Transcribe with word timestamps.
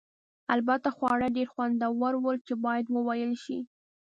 البته 0.53 0.87
خواړه 0.97 1.27
یې 1.29 1.33
ډېر 1.37 1.47
خوندور 1.53 2.13
ول 2.17 2.37
چې 2.47 2.53
باید 2.65 2.85
وویل 2.95 3.33
شي. 3.43 3.59